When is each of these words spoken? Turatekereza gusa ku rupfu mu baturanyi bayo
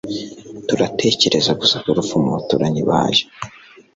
Turatekereza 0.67 1.51
gusa 1.61 1.75
ku 1.83 1.89
rupfu 1.97 2.13
mu 2.23 2.29
baturanyi 2.35 2.81
bayo 2.89 3.23